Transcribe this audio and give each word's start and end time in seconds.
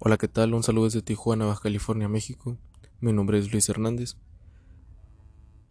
Hola, 0.00 0.16
¿qué 0.16 0.28
tal? 0.28 0.54
Un 0.54 0.62
saludo 0.62 0.84
desde 0.84 1.02
Tijuana, 1.02 1.46
Baja 1.46 1.60
California, 1.60 2.08
México. 2.08 2.56
Mi 3.00 3.12
nombre 3.12 3.36
es 3.36 3.50
Luis 3.50 3.68
Hernández 3.68 4.14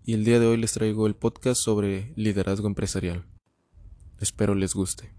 y 0.03 0.15
el 0.15 0.25
día 0.25 0.37
de 0.41 0.47
hoy 0.47 0.57
les 0.57 0.73
traigo 0.73 1.07
el 1.07 1.15
podcast 1.15 1.61
sobre 1.61 2.11
liderazgo 2.17 2.67
empresarial. 2.67 3.25
Espero 4.19 4.53
les 4.53 4.73
guste. 4.73 5.15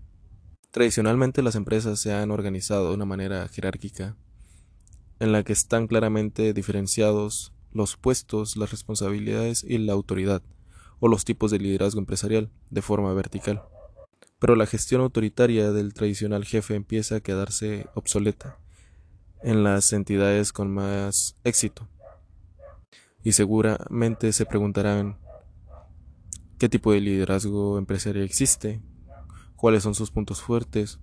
Tradicionalmente 0.72 1.40
las 1.40 1.54
empresas 1.54 1.98
se 1.98 2.12
han 2.12 2.30
organizado 2.30 2.90
de 2.90 2.96
una 2.96 3.06
manera 3.06 3.48
jerárquica 3.48 4.14
en 5.20 5.32
la 5.32 5.42
que 5.42 5.54
están 5.54 5.86
claramente 5.86 6.52
diferenciados 6.52 7.54
los 7.72 7.96
puestos, 7.96 8.58
las 8.58 8.70
responsabilidades 8.70 9.64
y 9.64 9.78
la 9.78 9.94
autoridad 9.94 10.42
o 11.00 11.08
los 11.08 11.24
tipos 11.24 11.50
de 11.50 11.60
liderazgo 11.60 11.98
empresarial 11.98 12.50
de 12.68 12.82
forma 12.82 13.14
vertical. 13.14 13.62
Pero 14.38 14.54
la 14.54 14.66
gestión 14.66 15.00
autoritaria 15.00 15.72
del 15.72 15.94
tradicional 15.94 16.44
jefe 16.44 16.74
empieza 16.74 17.16
a 17.16 17.20
quedarse 17.20 17.86
obsoleta 17.94 18.58
en 19.42 19.62
las 19.62 19.92
entidades 19.92 20.52
con 20.52 20.72
más 20.72 21.36
éxito. 21.44 21.88
Y 23.22 23.32
seguramente 23.32 24.32
se 24.32 24.46
preguntarán 24.46 25.18
qué 26.58 26.68
tipo 26.68 26.92
de 26.92 27.00
liderazgo 27.00 27.78
empresarial 27.78 28.24
existe, 28.24 28.80
cuáles 29.56 29.82
son 29.82 29.94
sus 29.94 30.10
puntos 30.10 30.40
fuertes, 30.40 30.98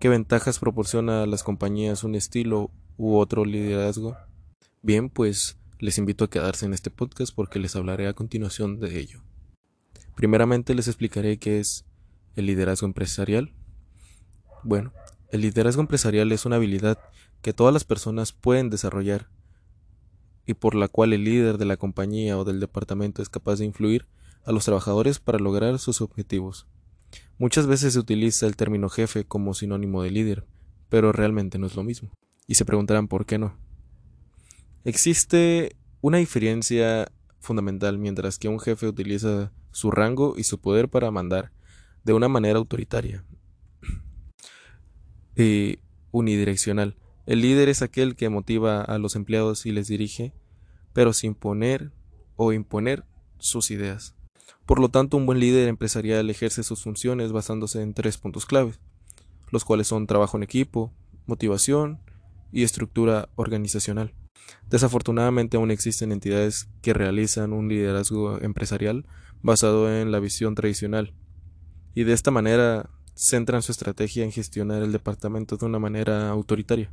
qué 0.00 0.08
ventajas 0.08 0.58
proporciona 0.58 1.22
a 1.22 1.26
las 1.26 1.42
compañías 1.42 2.04
un 2.04 2.14
estilo 2.14 2.70
u 2.96 3.16
otro 3.16 3.44
liderazgo. 3.44 4.16
Bien, 4.82 5.10
pues 5.10 5.58
les 5.78 5.98
invito 5.98 6.24
a 6.24 6.30
quedarse 6.30 6.66
en 6.66 6.74
este 6.74 6.90
podcast 6.90 7.34
porque 7.34 7.58
les 7.58 7.76
hablaré 7.76 8.08
a 8.08 8.14
continuación 8.14 8.80
de 8.80 8.98
ello. 8.98 9.22
Primeramente 10.14 10.74
les 10.74 10.88
explicaré 10.88 11.38
qué 11.38 11.60
es 11.60 11.84
el 12.36 12.46
liderazgo 12.46 12.86
empresarial. 12.86 13.52
Bueno, 14.62 14.92
el 15.30 15.42
liderazgo 15.42 15.82
empresarial 15.82 16.32
es 16.32 16.46
una 16.46 16.56
habilidad 16.56 16.98
que 17.46 17.52
todas 17.52 17.72
las 17.72 17.84
personas 17.84 18.32
pueden 18.32 18.70
desarrollar 18.70 19.30
y 20.46 20.54
por 20.54 20.74
la 20.74 20.88
cual 20.88 21.12
el 21.12 21.22
líder 21.22 21.58
de 21.58 21.64
la 21.64 21.76
compañía 21.76 22.36
o 22.36 22.42
del 22.42 22.58
departamento 22.58 23.22
es 23.22 23.28
capaz 23.28 23.60
de 23.60 23.64
influir 23.64 24.08
a 24.44 24.50
los 24.50 24.64
trabajadores 24.64 25.20
para 25.20 25.38
lograr 25.38 25.78
sus 25.78 26.00
objetivos. 26.00 26.66
Muchas 27.38 27.68
veces 27.68 27.92
se 27.92 28.00
utiliza 28.00 28.48
el 28.48 28.56
término 28.56 28.88
jefe 28.88 29.22
como 29.22 29.54
sinónimo 29.54 30.02
de 30.02 30.10
líder, 30.10 30.44
pero 30.88 31.12
realmente 31.12 31.56
no 31.56 31.68
es 31.68 31.76
lo 31.76 31.84
mismo. 31.84 32.10
Y 32.48 32.56
se 32.56 32.64
preguntarán 32.64 33.06
por 33.06 33.26
qué 33.26 33.38
no. 33.38 33.56
Existe 34.82 35.76
una 36.00 36.18
diferencia 36.18 37.12
fundamental 37.38 37.96
mientras 37.96 38.40
que 38.40 38.48
un 38.48 38.58
jefe 38.58 38.88
utiliza 38.88 39.52
su 39.70 39.92
rango 39.92 40.34
y 40.36 40.42
su 40.42 40.60
poder 40.60 40.88
para 40.88 41.12
mandar 41.12 41.52
de 42.02 42.12
una 42.12 42.26
manera 42.26 42.58
autoritaria 42.58 43.24
y 45.36 45.78
unidireccional. 46.10 46.96
El 47.26 47.40
líder 47.40 47.68
es 47.68 47.82
aquel 47.82 48.14
que 48.14 48.28
motiva 48.28 48.82
a 48.82 48.98
los 48.98 49.16
empleados 49.16 49.66
y 49.66 49.72
les 49.72 49.88
dirige, 49.88 50.32
pero 50.92 51.12
sin 51.12 51.34
poner 51.34 51.90
o 52.36 52.52
imponer 52.52 53.04
sus 53.38 53.72
ideas. 53.72 54.14
Por 54.64 54.78
lo 54.78 54.90
tanto, 54.90 55.16
un 55.16 55.26
buen 55.26 55.40
líder 55.40 55.68
empresarial 55.68 56.30
ejerce 56.30 56.62
sus 56.62 56.84
funciones 56.84 57.32
basándose 57.32 57.82
en 57.82 57.94
tres 57.94 58.16
puntos 58.16 58.46
claves, 58.46 58.78
los 59.50 59.64
cuales 59.64 59.88
son 59.88 60.06
trabajo 60.06 60.36
en 60.36 60.44
equipo, 60.44 60.92
motivación 61.26 62.00
y 62.52 62.62
estructura 62.62 63.28
organizacional. 63.34 64.14
Desafortunadamente 64.70 65.56
aún 65.56 65.72
existen 65.72 66.12
entidades 66.12 66.68
que 66.80 66.94
realizan 66.94 67.52
un 67.52 67.68
liderazgo 67.68 68.40
empresarial 68.40 69.04
basado 69.42 69.92
en 69.92 70.12
la 70.12 70.20
visión 70.20 70.54
tradicional, 70.54 71.12
y 71.92 72.04
de 72.04 72.12
esta 72.12 72.30
manera 72.30 72.90
centran 73.16 73.62
su 73.62 73.72
estrategia 73.72 74.22
en 74.22 74.30
gestionar 74.30 74.82
el 74.84 74.92
departamento 74.92 75.56
de 75.56 75.66
una 75.66 75.80
manera 75.80 76.28
autoritaria. 76.28 76.92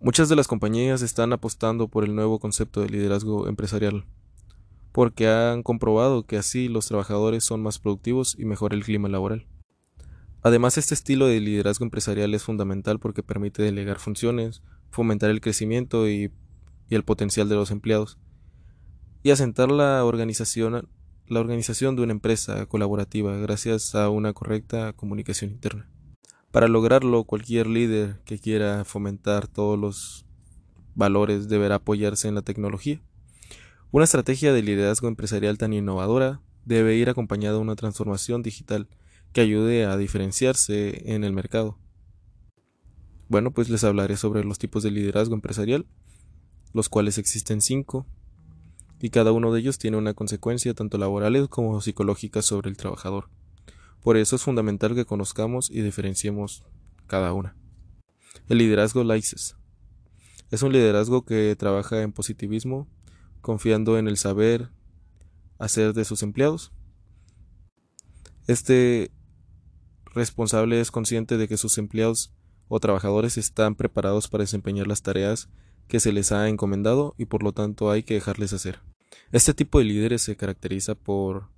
Muchas 0.00 0.28
de 0.28 0.36
las 0.36 0.46
compañías 0.46 1.02
están 1.02 1.32
apostando 1.32 1.88
por 1.88 2.04
el 2.04 2.14
nuevo 2.14 2.38
concepto 2.38 2.80
de 2.80 2.88
liderazgo 2.88 3.48
empresarial, 3.48 4.04
porque 4.92 5.26
han 5.26 5.64
comprobado 5.64 6.24
que 6.24 6.36
así 6.36 6.68
los 6.68 6.86
trabajadores 6.86 7.44
son 7.44 7.64
más 7.64 7.80
productivos 7.80 8.36
y 8.38 8.44
mejora 8.44 8.76
el 8.76 8.84
clima 8.84 9.08
laboral. 9.08 9.48
Además, 10.42 10.78
este 10.78 10.94
estilo 10.94 11.26
de 11.26 11.40
liderazgo 11.40 11.84
empresarial 11.84 12.32
es 12.32 12.44
fundamental 12.44 13.00
porque 13.00 13.24
permite 13.24 13.64
delegar 13.64 13.98
funciones, 13.98 14.62
fomentar 14.88 15.30
el 15.30 15.40
crecimiento 15.40 16.08
y, 16.08 16.30
el 16.90 17.02
potencial 17.02 17.48
de 17.48 17.56
los 17.56 17.72
empleados, 17.72 18.18
y 19.24 19.32
asentar 19.32 19.68
la 19.68 20.04
organización 20.04 20.86
de 21.26 22.02
una 22.02 22.12
empresa 22.12 22.66
colaborativa 22.66 23.36
gracias 23.36 23.96
a 23.96 24.10
una 24.10 24.32
correcta 24.32 24.92
comunicación 24.92 25.50
interna. 25.50 25.90
Para 26.58 26.66
lograrlo, 26.66 27.22
cualquier 27.22 27.68
líder 27.68 28.18
que 28.24 28.40
quiera 28.40 28.84
fomentar 28.84 29.46
todos 29.46 29.78
los 29.78 30.26
valores 30.96 31.48
deberá 31.48 31.76
apoyarse 31.76 32.26
en 32.26 32.34
la 32.34 32.42
tecnología. 32.42 33.00
Una 33.92 34.02
estrategia 34.02 34.52
de 34.52 34.64
liderazgo 34.64 35.06
empresarial 35.06 35.56
tan 35.56 35.72
innovadora 35.72 36.40
debe 36.64 36.96
ir 36.96 37.10
acompañada 37.10 37.54
de 37.54 37.60
una 37.60 37.76
transformación 37.76 38.42
digital 38.42 38.88
que 39.32 39.40
ayude 39.40 39.84
a 39.84 39.96
diferenciarse 39.96 41.14
en 41.14 41.22
el 41.22 41.32
mercado. 41.32 41.78
Bueno, 43.28 43.52
pues 43.52 43.68
les 43.68 43.84
hablaré 43.84 44.16
sobre 44.16 44.42
los 44.42 44.58
tipos 44.58 44.82
de 44.82 44.90
liderazgo 44.90 45.36
empresarial, 45.36 45.86
los 46.74 46.88
cuales 46.88 47.18
existen 47.18 47.60
cinco, 47.60 48.04
y 49.00 49.10
cada 49.10 49.30
uno 49.30 49.52
de 49.52 49.60
ellos 49.60 49.78
tiene 49.78 49.96
una 49.96 50.12
consecuencia 50.12 50.74
tanto 50.74 50.98
laborales 50.98 51.46
como 51.46 51.80
psicológicas 51.80 52.46
sobre 52.46 52.68
el 52.68 52.76
trabajador. 52.76 53.28
Por 54.02 54.16
eso 54.16 54.36
es 54.36 54.42
fundamental 54.42 54.94
que 54.94 55.04
conozcamos 55.04 55.70
y 55.70 55.82
diferenciemos 55.82 56.64
cada 57.06 57.32
una. 57.32 57.56
El 58.48 58.58
liderazgo 58.58 59.04
LICES 59.04 59.58
es 60.50 60.62
un 60.62 60.72
liderazgo 60.72 61.24
que 61.24 61.54
trabaja 61.56 62.00
en 62.00 62.12
positivismo, 62.12 62.88
confiando 63.42 63.98
en 63.98 64.08
el 64.08 64.16
saber 64.16 64.70
hacer 65.58 65.92
de 65.92 66.04
sus 66.04 66.22
empleados. 66.22 66.72
Este 68.46 69.10
responsable 70.14 70.80
es 70.80 70.90
consciente 70.90 71.36
de 71.36 71.48
que 71.48 71.58
sus 71.58 71.76
empleados 71.76 72.32
o 72.68 72.80
trabajadores 72.80 73.36
están 73.36 73.74
preparados 73.74 74.28
para 74.28 74.42
desempeñar 74.42 74.86
las 74.86 75.02
tareas 75.02 75.50
que 75.86 76.00
se 76.00 76.12
les 76.12 76.32
ha 76.32 76.48
encomendado 76.48 77.14
y 77.18 77.26
por 77.26 77.42
lo 77.42 77.52
tanto 77.52 77.90
hay 77.90 78.02
que 78.02 78.14
dejarles 78.14 78.54
hacer. 78.54 78.80
Este 79.32 79.52
tipo 79.52 79.78
de 79.78 79.84
líderes 79.84 80.22
se 80.22 80.36
caracteriza 80.36 80.94
por 80.94 81.50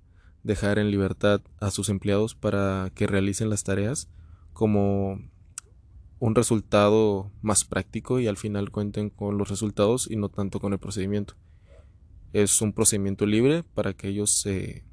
dejar 0.43 0.79
en 0.79 0.91
libertad 0.91 1.41
a 1.59 1.71
sus 1.71 1.89
empleados 1.89 2.35
para 2.35 2.91
que 2.95 3.07
realicen 3.07 3.49
las 3.49 3.63
tareas 3.63 4.09
como 4.53 5.19
un 6.19 6.35
resultado 6.35 7.31
más 7.41 7.65
práctico 7.65 8.19
y 8.19 8.27
al 8.27 8.37
final 8.37 8.71
cuenten 8.71 9.09
con 9.09 9.37
los 9.37 9.49
resultados 9.49 10.09
y 10.09 10.15
no 10.15 10.29
tanto 10.29 10.59
con 10.59 10.73
el 10.73 10.79
procedimiento. 10.79 11.35
Es 12.33 12.61
un 12.61 12.73
procedimiento 12.73 13.25
libre 13.25 13.63
para 13.63 13.93
que 13.93 14.07
ellos 14.07 14.31
se 14.39 14.85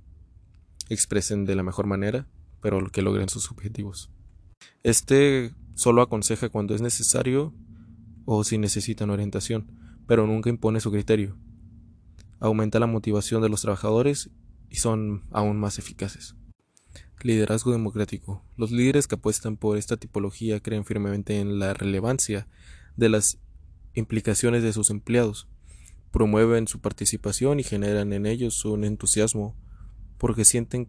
expresen 0.88 1.44
de 1.44 1.54
la 1.54 1.62
mejor 1.62 1.86
manera, 1.86 2.26
pero 2.60 2.84
que 2.91 3.03
logren 3.03 3.28
sus 3.28 3.50
objetivos. 3.50 4.10
Este 4.82 5.53
solo 5.75 6.03
aconseja 6.03 6.48
cuando 6.48 6.75
es 6.75 6.80
necesario 6.80 7.54
o 8.25 8.42
si 8.42 8.59
necesitan 8.59 9.10
orientación, 9.10 9.70
pero 10.06 10.26
nunca 10.26 10.50
impone 10.50 10.80
su 10.80 10.91
criterio. 10.91 11.36
Aumenta 12.41 12.78
la 12.78 12.86
motivación 12.86 13.42
de 13.42 13.48
los 13.48 13.62
trabajadores 13.62 14.30
y 14.68 14.76
son 14.76 15.24
aún 15.30 15.58
más 15.58 15.78
eficaces. 15.78 16.34
Liderazgo 17.22 17.72
democrático. 17.72 18.44
Los 18.56 18.70
líderes 18.70 19.06
que 19.06 19.16
apuestan 19.16 19.56
por 19.56 19.76
esta 19.76 19.96
tipología 19.96 20.60
creen 20.60 20.84
firmemente 20.84 21.40
en 21.40 21.58
la 21.58 21.74
relevancia 21.74 22.46
de 22.96 23.08
las 23.08 23.38
implicaciones 23.94 24.62
de 24.62 24.72
sus 24.72 24.90
empleados, 24.90 25.48
promueven 26.10 26.68
su 26.68 26.80
participación 26.80 27.60
y 27.60 27.64
generan 27.64 28.12
en 28.12 28.26
ellos 28.26 28.64
un 28.64 28.84
entusiasmo 28.84 29.56
porque 30.16 30.44
sienten 30.44 30.88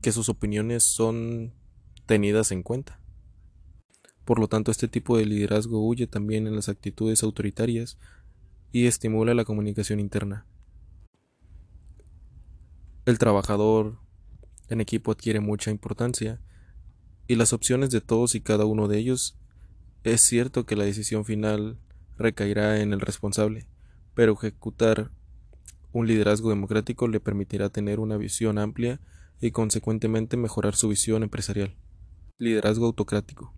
que 0.00 0.12
sus 0.12 0.28
opiniones 0.28 0.84
son 0.84 1.54
tenidas 2.06 2.52
en 2.52 2.62
cuenta. 2.62 3.00
Por 4.24 4.38
lo 4.38 4.48
tanto, 4.48 4.70
este 4.70 4.88
tipo 4.88 5.16
de 5.16 5.26
liderazgo 5.26 5.86
huye 5.86 6.06
también 6.06 6.46
en 6.46 6.54
las 6.54 6.68
actitudes 6.68 7.22
autoritarias 7.22 7.98
y 8.70 8.86
estimula 8.86 9.34
la 9.34 9.44
comunicación 9.44 10.00
interna. 10.00 10.46
El 13.04 13.18
trabajador 13.18 13.98
en 14.68 14.80
equipo 14.80 15.10
adquiere 15.10 15.40
mucha 15.40 15.72
importancia 15.72 16.40
y 17.26 17.34
las 17.34 17.52
opciones 17.52 17.90
de 17.90 18.00
todos 18.00 18.36
y 18.36 18.40
cada 18.40 18.64
uno 18.64 18.86
de 18.86 18.98
ellos 18.98 19.36
es 20.04 20.20
cierto 20.20 20.66
que 20.66 20.76
la 20.76 20.84
decisión 20.84 21.24
final 21.24 21.78
recaerá 22.16 22.80
en 22.80 22.92
el 22.92 23.00
responsable, 23.00 23.66
pero 24.14 24.34
ejecutar 24.34 25.10
un 25.92 26.06
liderazgo 26.06 26.50
democrático 26.50 27.08
le 27.08 27.18
permitirá 27.18 27.70
tener 27.70 27.98
una 27.98 28.16
visión 28.16 28.58
amplia 28.58 29.00
y 29.40 29.50
consecuentemente 29.50 30.36
mejorar 30.36 30.76
su 30.76 30.88
visión 30.88 31.24
empresarial. 31.24 31.76
Liderazgo 32.38 32.86
autocrático. 32.86 33.52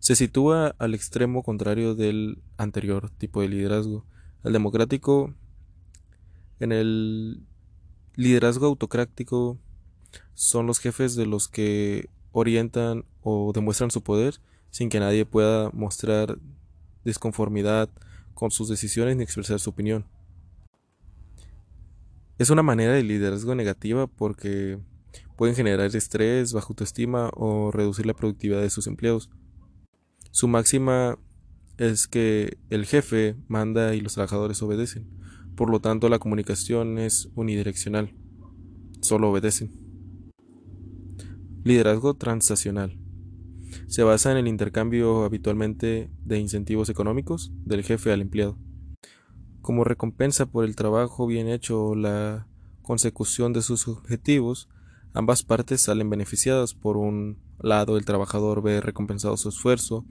Se 0.00 0.16
sitúa 0.16 0.74
al 0.78 0.94
extremo 0.94 1.44
contrario 1.44 1.94
del 1.94 2.42
anterior 2.56 3.10
tipo 3.10 3.40
de 3.40 3.48
liderazgo. 3.48 4.04
El 4.42 4.52
democrático 4.52 5.34
en 6.58 6.72
el 6.72 7.46
Liderazgo 8.20 8.66
autocrático 8.66 9.58
son 10.34 10.66
los 10.66 10.78
jefes 10.78 11.16
de 11.16 11.24
los 11.24 11.48
que 11.48 12.10
orientan 12.32 13.06
o 13.22 13.50
demuestran 13.54 13.90
su 13.90 14.02
poder 14.02 14.42
sin 14.68 14.90
que 14.90 15.00
nadie 15.00 15.24
pueda 15.24 15.70
mostrar 15.70 16.38
disconformidad 17.02 17.88
con 18.34 18.50
sus 18.50 18.68
decisiones 18.68 19.16
ni 19.16 19.22
expresar 19.22 19.58
su 19.58 19.70
opinión. 19.70 20.04
Es 22.36 22.50
una 22.50 22.62
manera 22.62 22.92
de 22.92 23.04
liderazgo 23.04 23.54
negativa 23.54 24.06
porque 24.06 24.78
pueden 25.38 25.56
generar 25.56 25.96
estrés, 25.96 26.52
baja 26.52 26.66
autoestima 26.68 27.30
o 27.32 27.70
reducir 27.70 28.04
la 28.04 28.12
productividad 28.12 28.60
de 28.60 28.68
sus 28.68 28.86
empleados. 28.86 29.30
Su 30.30 30.46
máxima 30.46 31.18
es 31.78 32.06
que 32.06 32.58
el 32.68 32.84
jefe 32.84 33.36
manda 33.48 33.94
y 33.94 34.02
los 34.02 34.12
trabajadores 34.12 34.60
obedecen. 34.60 35.08
Por 35.60 35.68
lo 35.68 35.78
tanto, 35.78 36.08
la 36.08 36.18
comunicación 36.18 36.96
es 36.96 37.28
unidireccional. 37.34 38.14
Solo 39.02 39.28
obedecen. 39.28 39.70
Liderazgo 41.64 42.14
transaccional. 42.14 42.98
Se 43.86 44.02
basa 44.02 44.32
en 44.32 44.38
el 44.38 44.48
intercambio 44.48 45.22
habitualmente 45.22 46.10
de 46.24 46.38
incentivos 46.38 46.88
económicos 46.88 47.52
del 47.66 47.84
jefe 47.84 48.10
al 48.10 48.22
empleado. 48.22 48.56
Como 49.60 49.84
recompensa 49.84 50.46
por 50.46 50.64
el 50.64 50.76
trabajo 50.76 51.26
bien 51.26 51.46
hecho 51.46 51.88
o 51.88 51.94
la 51.94 52.48
consecución 52.80 53.52
de 53.52 53.60
sus 53.60 53.86
objetivos, 53.86 54.70
ambas 55.12 55.42
partes 55.42 55.82
salen 55.82 56.08
beneficiadas. 56.08 56.72
Por 56.72 56.96
un 56.96 57.36
lado, 57.58 57.98
el 57.98 58.06
trabajador 58.06 58.62
ve 58.62 58.80
recompensado 58.80 59.36
su 59.36 59.50
esfuerzo 59.50 60.06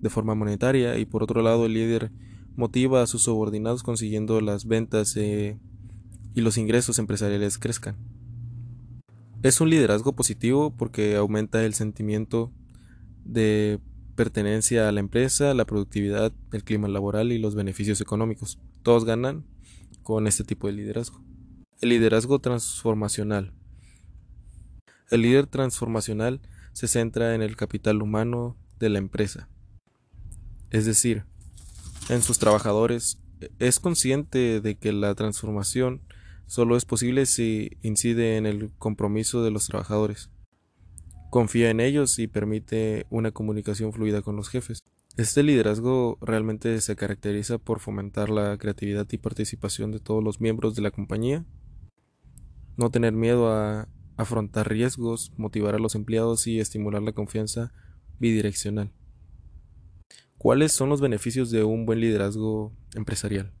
de 0.00 0.10
forma 0.10 0.34
monetaria 0.34 0.98
y 0.98 1.04
por 1.04 1.22
otro 1.22 1.42
lado 1.42 1.66
el 1.66 1.74
líder 1.74 2.10
motiva 2.56 3.02
a 3.02 3.06
sus 3.06 3.22
subordinados 3.22 3.82
consiguiendo 3.82 4.40
las 4.40 4.66
ventas 4.66 5.16
eh, 5.16 5.58
y 6.34 6.40
los 6.40 6.58
ingresos 6.58 6.98
empresariales 6.98 7.58
crezcan. 7.58 7.96
Es 9.42 9.60
un 9.60 9.70
liderazgo 9.70 10.14
positivo 10.14 10.74
porque 10.76 11.16
aumenta 11.16 11.64
el 11.64 11.74
sentimiento 11.74 12.52
de 13.24 13.80
pertenencia 14.14 14.88
a 14.88 14.92
la 14.92 15.00
empresa, 15.00 15.54
la 15.54 15.64
productividad, 15.64 16.32
el 16.52 16.64
clima 16.64 16.88
laboral 16.88 17.32
y 17.32 17.38
los 17.38 17.54
beneficios 17.54 18.00
económicos. 18.00 18.58
Todos 18.82 19.04
ganan 19.04 19.46
con 20.02 20.26
este 20.26 20.44
tipo 20.44 20.66
de 20.66 20.74
liderazgo. 20.74 21.22
El 21.80 21.88
liderazgo 21.90 22.38
transformacional. 22.38 23.54
El 25.10 25.22
líder 25.22 25.46
transformacional 25.46 26.40
se 26.72 26.86
centra 26.86 27.34
en 27.34 27.42
el 27.42 27.56
capital 27.56 28.02
humano 28.02 28.56
de 28.78 28.90
la 28.90 28.98
empresa 28.98 29.48
es 30.70 30.86
decir, 30.86 31.24
en 32.10 32.22
sus 32.22 32.40
trabajadores, 32.40 33.20
es 33.60 33.78
consciente 33.78 34.60
de 34.60 34.76
que 34.76 34.92
la 34.92 35.14
transformación 35.14 36.02
solo 36.46 36.76
es 36.76 36.84
posible 36.84 37.24
si 37.24 37.78
incide 37.82 38.36
en 38.36 38.46
el 38.46 38.72
compromiso 38.78 39.44
de 39.44 39.52
los 39.52 39.66
trabajadores. 39.66 40.28
Confía 41.30 41.70
en 41.70 41.78
ellos 41.78 42.18
y 42.18 42.26
permite 42.26 43.06
una 43.10 43.30
comunicación 43.30 43.92
fluida 43.92 44.22
con 44.22 44.34
los 44.34 44.48
jefes. 44.48 44.80
Este 45.16 45.44
liderazgo 45.44 46.18
realmente 46.20 46.80
se 46.80 46.96
caracteriza 46.96 47.58
por 47.58 47.78
fomentar 47.78 48.28
la 48.28 48.58
creatividad 48.58 49.06
y 49.12 49.18
participación 49.18 49.92
de 49.92 50.00
todos 50.00 50.24
los 50.24 50.40
miembros 50.40 50.74
de 50.74 50.82
la 50.82 50.90
compañía, 50.90 51.44
no 52.76 52.90
tener 52.90 53.12
miedo 53.12 53.52
a 53.52 53.88
afrontar 54.16 54.68
riesgos, 54.68 55.32
motivar 55.36 55.76
a 55.76 55.78
los 55.78 55.94
empleados 55.94 56.48
y 56.48 56.58
estimular 56.58 57.02
la 57.02 57.12
confianza 57.12 57.72
bidireccional. 58.18 58.92
¿Cuáles 60.42 60.72
son 60.72 60.88
los 60.88 61.02
beneficios 61.02 61.50
de 61.50 61.64
un 61.64 61.84
buen 61.84 62.00
liderazgo 62.00 62.72
empresarial? 62.94 63.52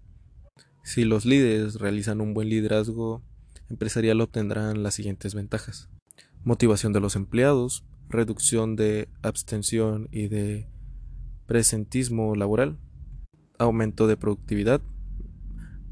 Si 0.82 1.04
los 1.04 1.26
líderes 1.26 1.74
realizan 1.74 2.22
un 2.22 2.32
buen 2.32 2.48
liderazgo 2.48 3.22
empresarial 3.68 4.18
obtendrán 4.22 4.82
las 4.82 4.94
siguientes 4.94 5.34
ventajas. 5.34 5.90
Motivación 6.42 6.94
de 6.94 7.00
los 7.00 7.16
empleados, 7.16 7.84
reducción 8.08 8.76
de 8.76 9.10
abstención 9.20 10.08
y 10.10 10.28
de 10.28 10.70
presentismo 11.44 12.34
laboral, 12.34 12.78
aumento 13.58 14.06
de 14.06 14.16
productividad, 14.16 14.80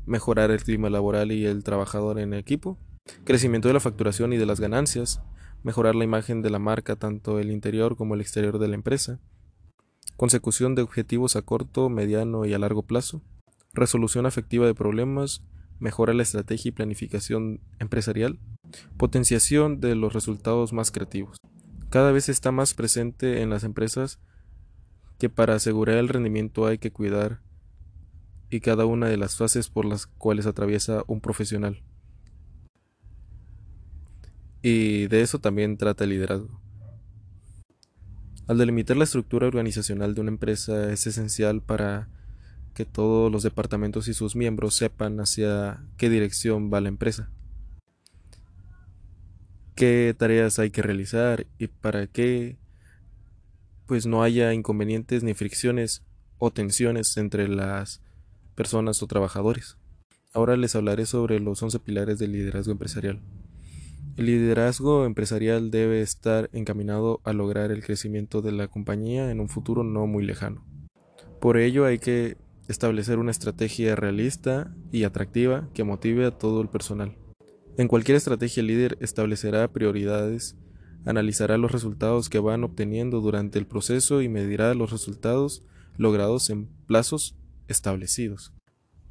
mejorar 0.06 0.50
el 0.50 0.62
clima 0.62 0.88
laboral 0.88 1.32
y 1.32 1.44
el 1.44 1.64
trabajador 1.64 2.18
en 2.18 2.32
equipo, 2.32 2.78
crecimiento 3.24 3.68
de 3.68 3.74
la 3.74 3.80
facturación 3.80 4.32
y 4.32 4.38
de 4.38 4.46
las 4.46 4.58
ganancias, 4.58 5.20
mejorar 5.62 5.94
la 5.94 6.04
imagen 6.04 6.40
de 6.40 6.48
la 6.48 6.58
marca 6.58 6.96
tanto 6.96 7.38
el 7.38 7.50
interior 7.50 7.94
como 7.94 8.14
el 8.14 8.22
exterior 8.22 8.58
de 8.58 8.68
la 8.68 8.74
empresa, 8.74 9.20
consecución 10.18 10.74
de 10.74 10.82
objetivos 10.82 11.36
a 11.36 11.42
corto, 11.42 11.88
mediano 11.88 12.44
y 12.44 12.52
a 12.52 12.58
largo 12.58 12.82
plazo, 12.82 13.22
resolución 13.72 14.26
afectiva 14.26 14.66
de 14.66 14.74
problemas, 14.74 15.44
mejora 15.78 16.12
la 16.12 16.24
estrategia 16.24 16.70
y 16.70 16.72
planificación 16.72 17.60
empresarial, 17.78 18.40
potenciación 18.96 19.78
de 19.78 19.94
los 19.94 20.12
resultados 20.12 20.72
más 20.72 20.90
creativos. 20.90 21.36
Cada 21.88 22.10
vez 22.10 22.28
está 22.28 22.50
más 22.50 22.74
presente 22.74 23.42
en 23.42 23.48
las 23.48 23.62
empresas 23.62 24.18
que 25.20 25.30
para 25.30 25.54
asegurar 25.54 25.98
el 25.98 26.08
rendimiento 26.08 26.66
hay 26.66 26.78
que 26.78 26.90
cuidar 26.90 27.40
y 28.50 28.58
cada 28.58 28.86
una 28.86 29.06
de 29.06 29.18
las 29.18 29.36
fases 29.36 29.68
por 29.68 29.84
las 29.84 30.08
cuales 30.08 30.46
atraviesa 30.46 31.04
un 31.06 31.20
profesional. 31.20 31.84
Y 34.62 35.06
de 35.06 35.20
eso 35.20 35.38
también 35.38 35.76
trata 35.76 36.02
el 36.02 36.10
liderazgo. 36.10 36.60
Al 38.48 38.56
delimitar 38.56 38.96
la 38.96 39.04
estructura 39.04 39.46
organizacional 39.46 40.14
de 40.14 40.22
una 40.22 40.30
empresa 40.30 40.90
es 40.90 41.06
esencial 41.06 41.60
para 41.60 42.08
que 42.72 42.86
todos 42.86 43.30
los 43.30 43.42
departamentos 43.42 44.08
y 44.08 44.14
sus 44.14 44.36
miembros 44.36 44.74
sepan 44.74 45.20
hacia 45.20 45.84
qué 45.98 46.08
dirección 46.08 46.72
va 46.72 46.80
la 46.80 46.88
empresa, 46.88 47.30
qué 49.74 50.14
tareas 50.16 50.58
hay 50.58 50.70
que 50.70 50.80
realizar 50.80 51.46
y 51.58 51.66
para 51.66 52.06
qué 52.06 52.56
pues 53.84 54.06
no 54.06 54.22
haya 54.22 54.54
inconvenientes 54.54 55.22
ni 55.22 55.34
fricciones 55.34 56.02
o 56.38 56.50
tensiones 56.50 57.18
entre 57.18 57.48
las 57.48 58.00
personas 58.54 59.02
o 59.02 59.06
trabajadores. 59.06 59.76
Ahora 60.32 60.56
les 60.56 60.74
hablaré 60.74 61.04
sobre 61.04 61.38
los 61.38 61.62
11 61.62 61.80
pilares 61.80 62.18
del 62.18 62.32
liderazgo 62.32 62.72
empresarial. 62.72 63.20
El 64.18 64.26
liderazgo 64.26 65.04
empresarial 65.04 65.70
debe 65.70 66.00
estar 66.00 66.50
encaminado 66.52 67.20
a 67.22 67.32
lograr 67.32 67.70
el 67.70 67.84
crecimiento 67.84 68.42
de 68.42 68.50
la 68.50 68.66
compañía 68.66 69.30
en 69.30 69.38
un 69.38 69.48
futuro 69.48 69.84
no 69.84 70.08
muy 70.08 70.24
lejano. 70.26 70.66
Por 71.40 71.56
ello 71.56 71.84
hay 71.84 72.00
que 72.00 72.36
establecer 72.66 73.20
una 73.20 73.30
estrategia 73.30 73.94
realista 73.94 74.74
y 74.90 75.04
atractiva 75.04 75.68
que 75.72 75.84
motive 75.84 76.26
a 76.26 76.32
todo 76.32 76.60
el 76.60 76.68
personal. 76.68 77.16
En 77.76 77.86
cualquier 77.86 78.16
estrategia 78.16 78.60
el 78.60 78.66
líder 78.66 78.98
establecerá 79.00 79.68
prioridades, 79.68 80.56
analizará 81.04 81.56
los 81.56 81.70
resultados 81.70 82.28
que 82.28 82.40
van 82.40 82.64
obteniendo 82.64 83.20
durante 83.20 83.60
el 83.60 83.68
proceso 83.68 84.20
y 84.20 84.28
medirá 84.28 84.74
los 84.74 84.90
resultados 84.90 85.62
logrados 85.96 86.50
en 86.50 86.66
plazos 86.88 87.36
establecidos. 87.68 88.52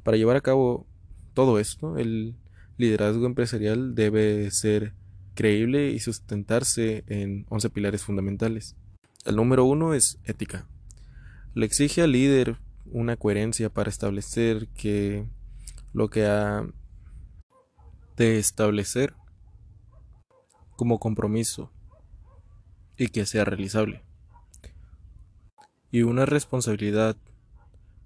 Para 0.02 0.18
llevar 0.18 0.36
a 0.36 0.42
cabo 0.42 0.86
todo 1.32 1.58
esto, 1.58 1.96
el 1.96 2.34
liderazgo 2.76 3.26
empresarial 3.26 3.94
debe 3.94 4.50
ser 4.50 4.94
creíble 5.38 5.90
y 5.90 6.00
sustentarse 6.00 7.04
en 7.06 7.46
11 7.48 7.70
pilares 7.70 8.02
fundamentales. 8.02 8.74
El 9.24 9.36
número 9.36 9.64
uno 9.64 9.94
es 9.94 10.18
ética. 10.24 10.66
Le 11.54 11.64
exige 11.64 12.02
al 12.02 12.10
líder 12.10 12.56
una 12.86 13.16
coherencia 13.16 13.70
para 13.70 13.88
establecer 13.88 14.66
que 14.70 15.28
lo 15.92 16.10
que 16.10 16.26
ha 16.26 16.66
de 18.16 18.40
establecer 18.40 19.14
como 20.74 20.98
compromiso 20.98 21.70
y 22.96 23.06
que 23.06 23.24
sea 23.24 23.44
realizable. 23.44 24.02
Y 25.92 26.02
una 26.02 26.26
responsabilidad 26.26 27.16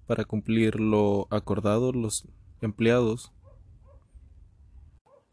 para 0.06 0.26
cumplir 0.26 0.78
lo 0.78 1.28
acordado 1.30 1.92
los 1.92 2.28
empleados, 2.60 3.32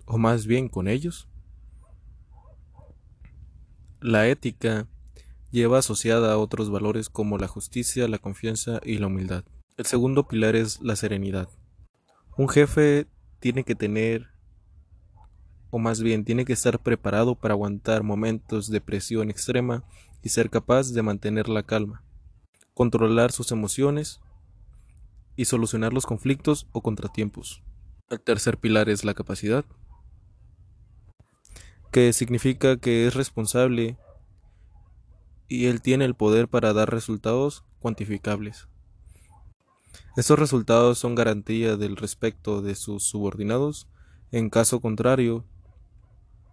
o 0.05 0.17
más 0.17 0.47
bien 0.47 0.69
con 0.69 0.87
ellos, 0.87 1.28
la 4.01 4.27
ética 4.27 4.87
lleva 5.51 5.79
asociada 5.79 6.31
a 6.33 6.37
otros 6.37 6.69
valores 6.69 7.09
como 7.09 7.37
la 7.37 7.47
justicia, 7.47 8.07
la 8.07 8.17
confianza 8.17 8.79
y 8.83 8.97
la 8.97 9.07
humildad. 9.07 9.43
El 9.77 9.85
segundo 9.85 10.27
pilar 10.27 10.55
es 10.55 10.81
la 10.81 10.95
serenidad. 10.95 11.49
Un 12.37 12.49
jefe 12.49 13.07
tiene 13.39 13.63
que 13.63 13.75
tener, 13.75 14.27
o 15.69 15.79
más 15.79 16.01
bien 16.01 16.23
tiene 16.23 16.45
que 16.45 16.53
estar 16.53 16.79
preparado 16.79 17.35
para 17.35 17.53
aguantar 17.53 18.03
momentos 18.03 18.69
de 18.69 18.81
presión 18.81 19.29
extrema 19.29 19.83
y 20.21 20.29
ser 20.29 20.49
capaz 20.49 20.91
de 20.91 21.01
mantener 21.01 21.49
la 21.49 21.63
calma, 21.63 22.03
controlar 22.73 23.31
sus 23.31 23.51
emociones 23.51 24.19
y 25.35 25.45
solucionar 25.45 25.93
los 25.93 26.05
conflictos 26.05 26.67
o 26.71 26.81
contratiempos. 26.81 27.63
El 28.09 28.19
tercer 28.19 28.57
pilar 28.57 28.89
es 28.89 29.03
la 29.05 29.13
capacidad 29.13 29.65
que 31.91 32.13
significa 32.13 32.77
que 32.77 33.07
es 33.07 33.15
responsable 33.15 33.97
y 35.47 35.65
él 35.65 35.81
tiene 35.81 36.05
el 36.05 36.13
poder 36.13 36.47
para 36.47 36.73
dar 36.73 36.91
resultados 36.91 37.63
cuantificables. 37.79 38.67
Estos 40.15 40.37
resultados 40.37 40.99
son 40.99 41.15
garantía 41.15 41.77
del 41.77 41.95
respeto 41.95 42.61
de 42.61 42.75
sus 42.75 43.03
subordinados, 43.03 43.87
en 44.31 44.49
caso 44.49 44.79
contrario, 44.79 45.45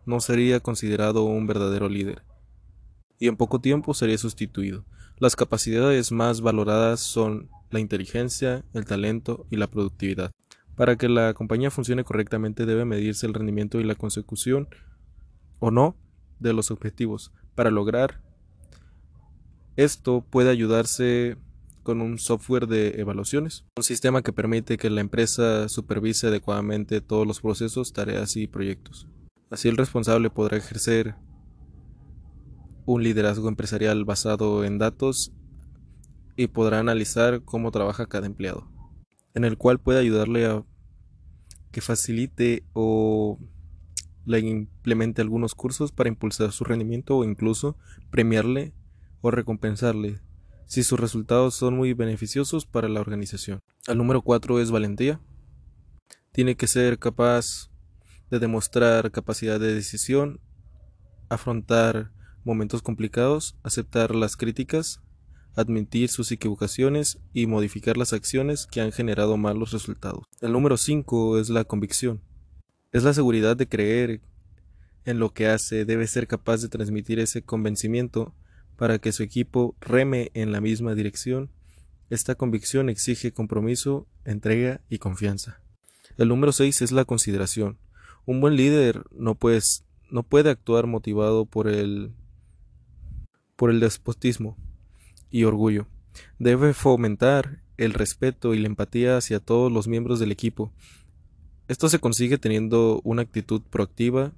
no 0.06 0.20
sería 0.20 0.60
considerado 0.60 1.24
un 1.24 1.46
verdadero 1.46 1.88
líder, 1.88 2.22
y 3.18 3.28
en 3.28 3.36
poco 3.36 3.60
tiempo 3.60 3.92
sería 3.92 4.16
sustituido. 4.18 4.84
Las 5.18 5.36
capacidades 5.36 6.12
más 6.12 6.40
valoradas 6.40 7.00
son 7.00 7.50
la 7.70 7.80
inteligencia, 7.80 8.64
el 8.72 8.84
talento 8.84 9.46
y 9.50 9.56
la 9.56 9.66
productividad. 9.66 10.30
Para 10.76 10.96
que 10.96 11.08
la 11.08 11.34
compañía 11.34 11.70
funcione 11.70 12.04
correctamente 12.04 12.66
debe 12.66 12.84
medirse 12.84 13.26
el 13.26 13.34
rendimiento 13.34 13.80
y 13.80 13.84
la 13.84 13.94
consecución 13.94 14.68
o 15.58 15.70
no 15.70 15.96
de 16.38 16.52
los 16.52 16.70
objetivos. 16.70 17.32
Para 17.54 17.70
lograr 17.70 18.22
esto 19.76 20.24
puede 20.28 20.50
ayudarse 20.50 21.36
con 21.82 22.00
un 22.00 22.18
software 22.18 22.66
de 22.66 23.00
evaluaciones, 23.00 23.64
un 23.76 23.84
sistema 23.84 24.22
que 24.22 24.32
permite 24.32 24.76
que 24.76 24.90
la 24.90 25.00
empresa 25.00 25.68
supervise 25.68 26.26
adecuadamente 26.26 27.00
todos 27.00 27.26
los 27.26 27.40
procesos, 27.40 27.92
tareas 27.92 28.36
y 28.36 28.48
proyectos. 28.48 29.06
Así 29.50 29.68
el 29.68 29.76
responsable 29.76 30.30
podrá 30.30 30.56
ejercer 30.56 31.14
un 32.86 33.02
liderazgo 33.02 33.48
empresarial 33.48 34.04
basado 34.04 34.64
en 34.64 34.78
datos 34.78 35.32
y 36.36 36.48
podrá 36.48 36.80
analizar 36.80 37.42
cómo 37.42 37.70
trabaja 37.70 38.06
cada 38.06 38.26
empleado, 38.26 38.68
en 39.34 39.44
el 39.44 39.56
cual 39.56 39.78
puede 39.78 40.00
ayudarle 40.00 40.46
a 40.46 40.64
que 41.70 41.80
facilite 41.80 42.64
o 42.72 43.38
le 44.26 44.40
implemente 44.40 45.22
algunos 45.22 45.54
cursos 45.54 45.92
para 45.92 46.08
impulsar 46.08 46.52
su 46.52 46.64
rendimiento 46.64 47.16
o 47.16 47.24
incluso 47.24 47.78
premiarle 48.10 48.74
o 49.22 49.30
recompensarle 49.30 50.20
si 50.66 50.82
sus 50.82 50.98
resultados 50.98 51.54
son 51.54 51.76
muy 51.76 51.94
beneficiosos 51.94 52.66
para 52.66 52.88
la 52.88 53.00
organización. 53.00 53.60
El 53.86 53.98
número 53.98 54.20
4 54.22 54.60
es 54.60 54.70
valentía. 54.70 55.20
Tiene 56.32 56.56
que 56.56 56.66
ser 56.66 56.98
capaz 56.98 57.70
de 58.30 58.40
demostrar 58.40 59.12
capacidad 59.12 59.60
de 59.60 59.72
decisión, 59.72 60.40
afrontar 61.28 62.10
momentos 62.44 62.82
complicados, 62.82 63.56
aceptar 63.62 64.14
las 64.14 64.36
críticas, 64.36 65.00
admitir 65.54 66.10
sus 66.10 66.30
equivocaciones 66.32 67.18
y 67.32 67.46
modificar 67.46 67.96
las 67.96 68.12
acciones 68.12 68.66
que 68.66 68.80
han 68.80 68.92
generado 68.92 69.36
malos 69.36 69.72
resultados. 69.72 70.24
El 70.40 70.52
número 70.52 70.76
5 70.76 71.38
es 71.38 71.48
la 71.48 71.64
convicción. 71.64 72.22
Es 72.92 73.02
la 73.02 73.14
seguridad 73.14 73.56
de 73.56 73.68
creer 73.68 74.20
en 75.04 75.18
lo 75.18 75.32
que 75.32 75.46
hace, 75.46 75.84
debe 75.84 76.06
ser 76.06 76.26
capaz 76.26 76.62
de 76.62 76.68
transmitir 76.68 77.18
ese 77.20 77.42
convencimiento 77.42 78.34
para 78.76 78.98
que 78.98 79.12
su 79.12 79.22
equipo 79.22 79.74
reme 79.80 80.30
en 80.34 80.52
la 80.52 80.60
misma 80.60 80.94
dirección. 80.94 81.50
Esta 82.10 82.34
convicción 82.34 82.88
exige 82.88 83.32
compromiso, 83.32 84.06
entrega 84.24 84.80
y 84.88 84.98
confianza. 84.98 85.60
El 86.18 86.28
número 86.28 86.52
6 86.52 86.82
es 86.82 86.92
la 86.92 87.04
consideración. 87.04 87.78
Un 88.24 88.40
buen 88.40 88.56
líder 88.56 89.04
no, 89.12 89.38
no 90.10 90.22
puede 90.22 90.50
actuar 90.50 90.86
motivado 90.86 91.46
por 91.46 91.68
el, 91.68 92.12
por 93.56 93.70
el 93.70 93.80
despotismo 93.80 94.56
y 95.30 95.44
orgullo. 95.44 95.86
Debe 96.38 96.74
fomentar 96.74 97.62
el 97.76 97.92
respeto 97.92 98.54
y 98.54 98.58
la 98.58 98.66
empatía 98.66 99.16
hacia 99.16 99.40
todos 99.40 99.70
los 99.70 99.86
miembros 99.86 100.18
del 100.18 100.32
equipo. 100.32 100.72
Esto 101.68 101.88
se 101.88 101.98
consigue 101.98 102.38
teniendo 102.38 103.00
una 103.02 103.22
actitud 103.22 103.60
proactiva 103.60 104.32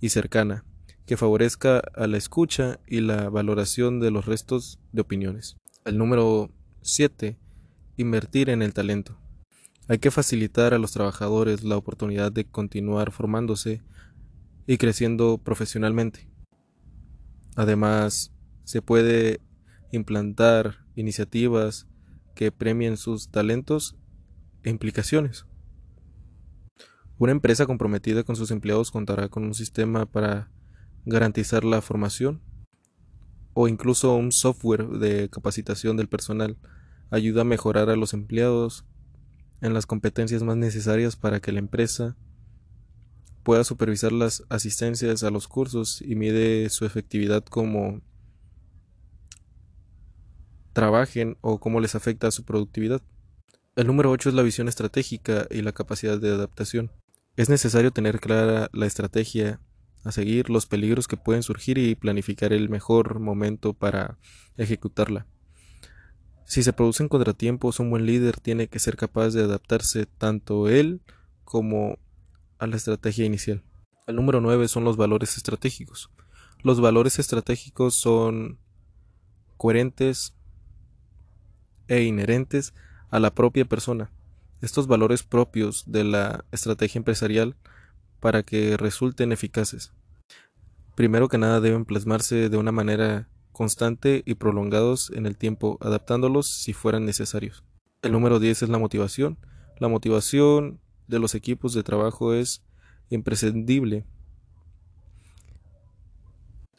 y 0.00 0.08
cercana, 0.08 0.64
que 1.06 1.16
favorezca 1.16 1.78
a 1.94 2.08
la 2.08 2.16
escucha 2.16 2.80
y 2.88 3.02
la 3.02 3.28
valoración 3.28 4.00
de 4.00 4.10
los 4.10 4.26
restos 4.26 4.80
de 4.90 5.02
opiniones. 5.02 5.56
El 5.84 5.96
número 5.96 6.50
7. 6.82 7.38
Invertir 7.96 8.50
en 8.50 8.62
el 8.62 8.74
talento. 8.74 9.16
Hay 9.86 9.98
que 9.98 10.10
facilitar 10.10 10.74
a 10.74 10.78
los 10.78 10.90
trabajadores 10.90 11.62
la 11.62 11.76
oportunidad 11.76 12.32
de 12.32 12.44
continuar 12.44 13.12
formándose 13.12 13.82
y 14.66 14.76
creciendo 14.76 15.38
profesionalmente. 15.38 16.28
Además, 17.54 18.32
se 18.64 18.82
puede 18.82 19.40
implantar 19.92 20.84
iniciativas 20.96 21.86
que 22.34 22.50
premien 22.50 22.96
sus 22.96 23.30
talentos 23.30 23.94
e 24.64 24.70
implicaciones. 24.70 25.46
Una 27.18 27.32
empresa 27.32 27.64
comprometida 27.64 28.24
con 28.24 28.36
sus 28.36 28.50
empleados 28.50 28.90
contará 28.90 29.28
con 29.30 29.44
un 29.44 29.54
sistema 29.54 30.04
para 30.04 30.50
garantizar 31.06 31.64
la 31.64 31.80
formación 31.80 32.42
o 33.54 33.68
incluso 33.68 34.14
un 34.14 34.32
software 34.32 34.86
de 34.86 35.30
capacitación 35.30 35.96
del 35.96 36.08
personal 36.08 36.58
ayuda 37.10 37.40
a 37.40 37.44
mejorar 37.44 37.88
a 37.88 37.96
los 37.96 38.12
empleados 38.12 38.84
en 39.62 39.72
las 39.72 39.86
competencias 39.86 40.42
más 40.42 40.58
necesarias 40.58 41.16
para 41.16 41.40
que 41.40 41.52
la 41.52 41.60
empresa 41.60 42.16
pueda 43.42 43.64
supervisar 43.64 44.12
las 44.12 44.44
asistencias 44.50 45.22
a 45.22 45.30
los 45.30 45.48
cursos 45.48 46.02
y 46.02 46.16
mide 46.16 46.68
su 46.68 46.84
efectividad 46.84 47.44
como 47.44 48.02
trabajen 50.74 51.38
o 51.40 51.60
cómo 51.60 51.80
les 51.80 51.94
afecta 51.94 52.26
a 52.26 52.30
su 52.32 52.44
productividad. 52.44 53.00
El 53.74 53.86
número 53.86 54.10
8 54.10 54.28
es 54.28 54.34
la 54.34 54.42
visión 54.42 54.68
estratégica 54.68 55.46
y 55.50 55.62
la 55.62 55.72
capacidad 55.72 56.18
de 56.20 56.28
adaptación. 56.28 56.90
Es 57.36 57.50
necesario 57.50 57.90
tener 57.90 58.18
clara 58.18 58.70
la 58.72 58.86
estrategia 58.86 59.60
a 60.04 60.12
seguir, 60.12 60.48
los 60.48 60.64
peligros 60.64 61.06
que 61.06 61.18
pueden 61.18 61.42
surgir 61.42 61.76
y 61.76 61.94
planificar 61.94 62.54
el 62.54 62.70
mejor 62.70 63.18
momento 63.18 63.74
para 63.74 64.16
ejecutarla. 64.56 65.26
Si 66.46 66.62
se 66.62 66.72
producen 66.72 67.08
contratiempos, 67.08 67.78
un 67.78 67.90
buen 67.90 68.06
líder 68.06 68.40
tiene 68.40 68.68
que 68.68 68.78
ser 68.78 68.96
capaz 68.96 69.30
de 69.30 69.42
adaptarse 69.42 70.06
tanto 70.06 70.68
él 70.68 71.02
como 71.44 71.98
a 72.58 72.66
la 72.66 72.76
estrategia 72.76 73.26
inicial. 73.26 73.62
El 74.06 74.16
número 74.16 74.40
9 74.40 74.68
son 74.68 74.84
los 74.84 74.96
valores 74.96 75.36
estratégicos. 75.36 76.10
Los 76.62 76.80
valores 76.80 77.18
estratégicos 77.18 77.96
son 77.96 78.58
coherentes 79.58 80.34
e 81.88 82.02
inherentes 82.02 82.72
a 83.10 83.18
la 83.18 83.34
propia 83.34 83.64
persona. 83.64 84.10
Estos 84.66 84.88
valores 84.88 85.22
propios 85.22 85.84
de 85.86 86.02
la 86.02 86.44
estrategia 86.50 86.98
empresarial 86.98 87.54
para 88.18 88.42
que 88.42 88.76
resulten 88.76 89.30
eficaces. 89.30 89.92
Primero 90.96 91.28
que 91.28 91.38
nada 91.38 91.60
deben 91.60 91.84
plasmarse 91.84 92.48
de 92.48 92.56
una 92.56 92.72
manera 92.72 93.28
constante 93.52 94.24
y 94.26 94.34
prolongados 94.34 95.12
en 95.14 95.26
el 95.26 95.36
tiempo, 95.36 95.78
adaptándolos 95.80 96.48
si 96.48 96.72
fueran 96.72 97.04
necesarios. 97.04 97.62
El 98.02 98.10
número 98.10 98.40
10 98.40 98.64
es 98.64 98.68
la 98.68 98.78
motivación. 98.78 99.38
La 99.78 99.86
motivación 99.86 100.80
de 101.06 101.20
los 101.20 101.36
equipos 101.36 101.72
de 101.72 101.84
trabajo 101.84 102.34
es 102.34 102.64
imprescindible 103.08 104.04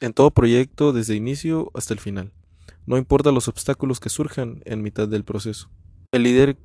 en 0.02 0.12
todo 0.12 0.32
proyecto 0.32 0.92
desde 0.92 1.16
inicio 1.16 1.72
hasta 1.74 1.94
el 1.94 2.02
final. 2.02 2.34
No 2.86 2.98
importa 2.98 3.32
los 3.32 3.48
obstáculos 3.48 4.02
que 4.02 4.10
surjan 4.10 4.62
en 4.66 4.82
mitad 4.82 5.08
del 5.08 5.24
proceso. 5.24 5.70
El 6.12 6.24
líder 6.24 6.58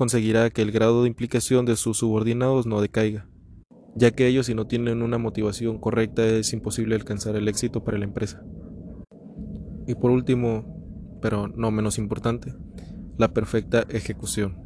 conseguirá 0.00 0.48
que 0.48 0.62
el 0.62 0.72
grado 0.72 1.02
de 1.02 1.08
implicación 1.08 1.66
de 1.66 1.76
sus 1.76 1.98
subordinados 1.98 2.64
no 2.64 2.80
decaiga 2.80 3.28
ya 3.94 4.12
que 4.12 4.26
ellos 4.26 4.46
si 4.46 4.54
no 4.54 4.66
tienen 4.66 5.02
una 5.02 5.18
motivación 5.18 5.78
correcta 5.78 6.24
es 6.24 6.54
imposible 6.54 6.94
alcanzar 6.94 7.36
el 7.36 7.48
éxito 7.48 7.84
para 7.84 7.98
la 7.98 8.04
empresa. 8.04 8.42
Y 9.86 9.94
por 9.94 10.10
último, 10.10 11.18
pero 11.20 11.48
no 11.48 11.70
menos 11.70 11.98
importante, 11.98 12.54
la 13.18 13.34
perfecta 13.34 13.84
ejecución. 13.90 14.58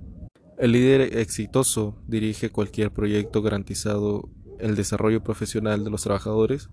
El 0.56 0.70
líder 0.70 1.18
exitoso 1.18 2.00
dirige 2.06 2.50
cualquier 2.50 2.92
proyecto 2.92 3.42
garantizado 3.42 4.28
el 4.60 4.76
desarrollo 4.76 5.24
profesional 5.24 5.82
de 5.82 5.90
los 5.90 6.02
trabajadores, 6.02 6.70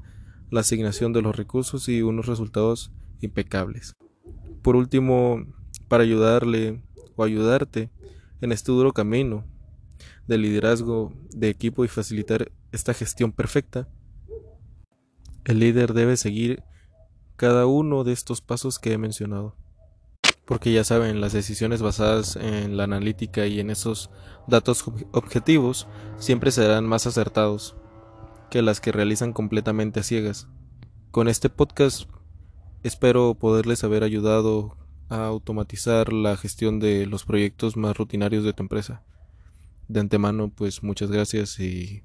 la 0.52 0.60
asignación 0.60 1.14
de 1.14 1.24
los 1.24 1.36
recursos 1.36 1.90
y 1.90 2.04
unos 2.04 2.28
resultados 2.28 2.92
impecables. 3.22 3.96
Por 4.62 4.76
último, 4.76 5.46
para 5.88 6.04
ayudarle 6.04 6.84
o 7.16 7.24
ayudarte 7.24 7.90
en 8.42 8.52
este 8.52 8.72
duro 8.72 8.92
camino, 8.94 9.46
de 10.28 10.38
liderazgo 10.38 11.14
de 11.30 11.50
equipo 11.50 11.86
y 11.86 11.88
facilitar 11.88 12.52
esta 12.72 12.94
gestión 12.94 13.32
perfecta, 13.32 13.88
el 15.46 15.60
líder 15.60 15.94
debe 15.94 16.18
seguir 16.18 16.64
cada 17.36 17.66
uno 17.66 18.04
de 18.04 18.14
estos 18.14 18.42
pasos 18.42 18.80
que 18.80 18.94
he 18.94 18.98
mencionado. 18.98 19.56
Porque 20.46 20.74
ya 20.74 20.84
saben, 20.84 21.22
las 21.22 21.34
decisiones 21.34 21.82
basadas 21.82 22.36
en 22.36 22.78
la 22.78 22.84
analítica 22.84 23.48
y 23.48 23.60
en 23.60 23.70
esos 23.70 24.10
datos 24.48 24.84
objetivos 25.12 25.88
siempre 26.18 26.52
serán 26.52 26.86
más 26.86 27.08
acertados 27.08 27.76
que 28.50 28.62
las 28.62 28.82
que 28.82 28.92
realizan 28.92 29.34
completamente 29.34 30.02
a 30.02 30.04
ciegas. 30.04 30.48
Con 31.12 31.28
este 31.28 31.50
podcast 31.50 32.10
espero 32.84 33.34
poderles 33.36 33.84
haber 33.84 34.04
ayudado 34.04 34.78
a 35.12 35.26
automatizar 35.26 36.12
la 36.14 36.38
gestión 36.38 36.80
de 36.80 37.06
los 37.06 37.26
proyectos 37.26 37.78
más 37.78 37.96
rutinarios 37.98 38.44
de 38.44 38.54
tu 38.54 38.64
empresa 38.64 39.04
de 39.92 40.00
antemano, 40.00 40.50
pues 40.50 40.84
muchas 40.84 41.12
gracias 41.12 41.60
y 41.60 42.04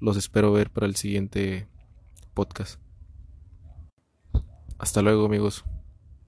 los 0.00 0.16
espero 0.16 0.52
ver 0.52 0.70
para 0.70 0.86
el 0.86 0.96
siguiente 0.96 1.68
podcast. 2.32 2.80
Hasta 4.78 5.02
luego 5.02 5.26
amigos. 5.26 5.64